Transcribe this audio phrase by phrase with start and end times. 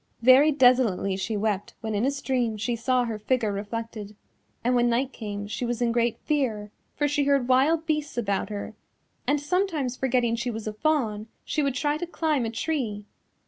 [0.23, 4.15] Very desolately she wept when in a stream she saw her figure reflected,
[4.63, 8.49] and when night came she was in great fear, for she heard wild beasts about
[8.49, 8.73] her,
[9.27, 13.05] and sometimes forgetting she was a fawn she would try to climb a tree.